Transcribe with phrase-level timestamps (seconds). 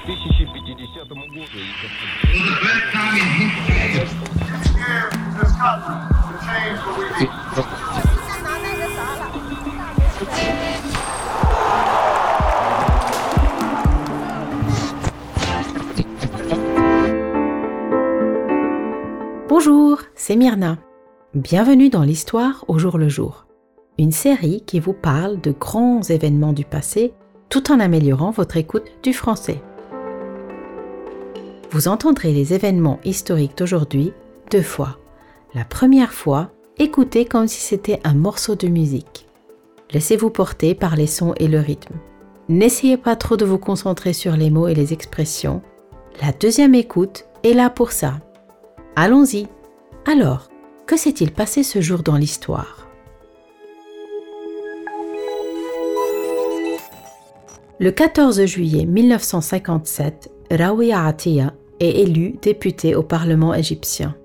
[0.00, 1.50] 2050 году.
[19.48, 20.78] Bonjour, c'est Myrna.
[21.34, 23.46] Bienvenue dans l'histoire au jour le jour.
[23.98, 27.12] Une série qui vous parle de grands événements du passé
[27.48, 29.62] tout en améliorant votre écoute du français.
[31.71, 34.11] Vous entendrez les événements historiques d'aujourd'hui
[34.51, 34.97] deux fois.
[35.53, 39.25] La première fois, écoutez comme si c'était un morceau de musique.
[39.91, 41.95] Laissez-vous porter par les sons et le rythme.
[42.49, 45.61] N'essayez pas trop de vous concentrer sur les mots et les expressions.
[46.21, 48.15] La deuxième écoute est là pour ça.
[48.97, 49.47] Allons-y.
[50.05, 50.49] Alors,
[50.85, 52.89] que s'est-il passé ce jour dans l'histoire?
[57.79, 64.15] Le 14 juillet 1957, Rawiya Atiya est élue députée au Parlement égyptien.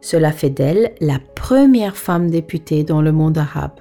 [0.00, 3.80] Cela fait d'elle la première femme députée dans le monde arabe.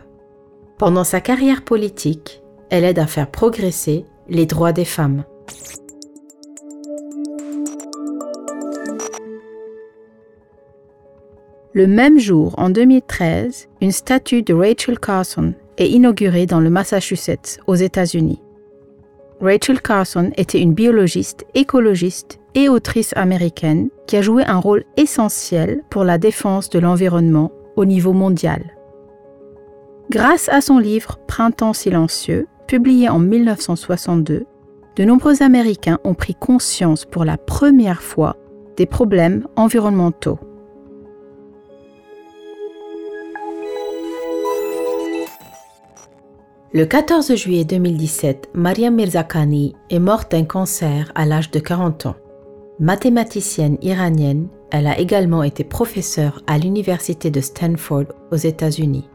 [0.78, 5.26] Pendant sa carrière politique, elle aide à faire progresser les droits des femmes.
[11.74, 17.60] Le même jour, en 2013, une statue de Rachel Carson est inaugurée dans le Massachusetts,
[17.66, 18.40] aux États-Unis.
[19.42, 25.84] Rachel Carson était une biologiste, écologiste et autrice américaine qui a joué un rôle essentiel
[25.90, 28.76] pour la défense de l'environnement au niveau mondial.
[30.10, 34.46] Grâce à son livre Printemps silencieux, publié en 1962,
[34.96, 38.36] de nombreux Américains ont pris conscience pour la première fois
[38.78, 40.40] des problèmes environnementaux.
[46.76, 52.16] Le 14 juillet 2017, Mariam Mirzakhani est morte d'un cancer à l'âge de 40 ans.
[52.80, 59.08] Mathématicienne iranienne, elle a également été professeure à l'université de Stanford aux États-Unis.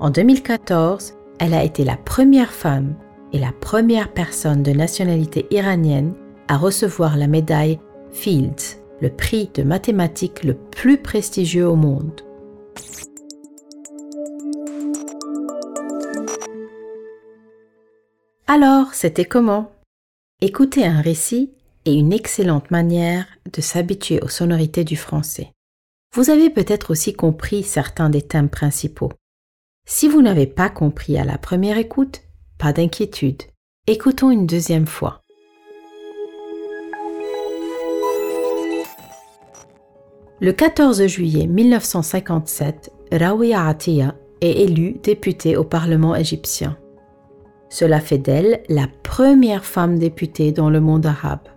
[0.00, 2.96] En 2014, elle a été la première femme
[3.32, 6.14] et la première personne de nationalité iranienne
[6.48, 7.78] à recevoir la médaille
[8.10, 12.22] Fields, le prix de mathématiques le plus prestigieux au monde.
[18.48, 19.70] Alors, c'était comment?
[20.40, 21.52] Écouter un récit
[21.88, 25.52] est une excellente manière de s'habituer aux sonorités du français.
[26.14, 29.12] Vous avez peut-être aussi compris certains des thèmes principaux.
[29.86, 32.22] Si vous n'avez pas compris à la première écoute,
[32.58, 33.42] pas d'inquiétude.
[33.86, 35.22] Écoutons une deuxième fois.
[40.40, 46.76] Le 14 juillet 1957, Rawiya Atiya est élue députée au Parlement égyptien.
[47.70, 51.48] Cela fait d'elle la première femme députée dans le monde arabe.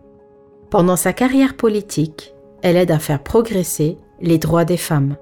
[0.72, 5.18] Pendant sa carrière politique, elle aide à faire progresser les droits des femmes.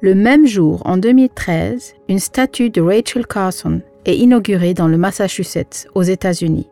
[0.00, 5.88] Le même jour, en 2013, une statue de Rachel Carson est inaugurée dans le Massachusetts,
[5.96, 6.68] aux États-Unis.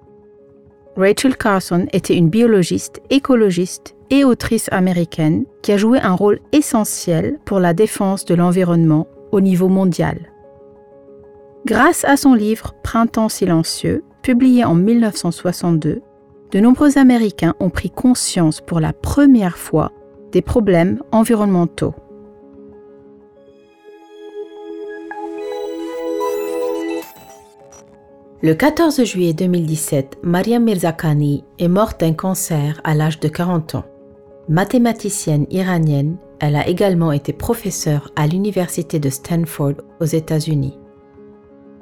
[0.97, 7.41] Rachel Carson était une biologiste, écologiste et autrice américaine qui a joué un rôle essentiel
[7.44, 10.31] pour la défense de l'environnement au niveau mondial.
[11.68, 16.00] Grâce à son livre Printemps silencieux, publié en 1962,
[16.50, 19.92] de nombreux Américains ont pris conscience pour la première fois
[20.32, 21.94] des problèmes environnementaux.
[28.40, 33.84] Le 14 juillet 2017, Mariam Mirzakhani est morte d'un cancer à l'âge de 40 ans.
[34.48, 40.78] Mathématicienne iranienne, elle a également été professeure à l'université de Stanford aux États-Unis.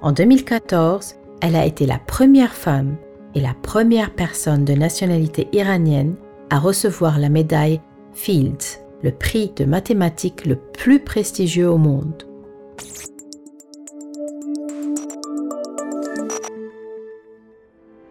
[0.02, 2.96] En 2014, elle a été la première femme
[3.34, 6.16] et la première personne de nationalité iranienne
[6.50, 7.81] à recevoir la médaille
[8.12, 12.25] Fields, le prix de mathématiques le plus prestigieux au monde.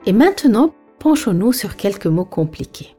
[0.07, 2.95] Et maintenant, penchons-nous sur quelques mots compliqués.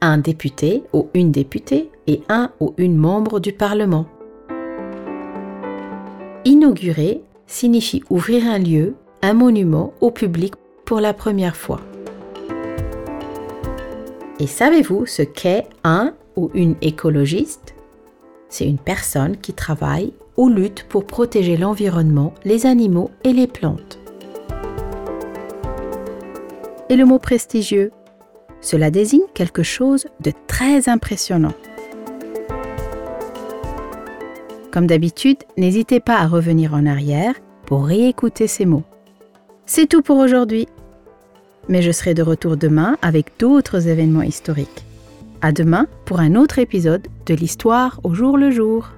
[0.00, 4.06] Un député ou une députée et un ou une membre du Parlement.
[6.44, 10.54] Inaugurer signifie ouvrir un lieu, un monument au public
[10.84, 11.80] pour la première fois.
[14.40, 17.74] Et savez-vous ce qu'est un ou une écologiste?
[18.48, 23.98] C'est une personne qui travaille ou lutte pour protéger l'environnement, les animaux et les plantes
[26.92, 27.90] et le mot prestigieux?
[28.60, 31.54] Cela désigne quelque chose de très impressionnant.
[34.72, 37.34] Comme d'habitude, n'hésitez pas à revenir en arrière
[37.66, 38.84] pour réécouter ces mots.
[39.66, 40.66] C'est tout pour aujourd'hui.
[41.68, 44.84] Mais je serai de retour demain avec d'autres événements historiques.
[45.42, 48.88] À demain pour un autre épisode de l'histoire au jour le jour.